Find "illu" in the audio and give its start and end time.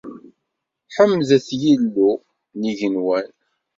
1.73-2.11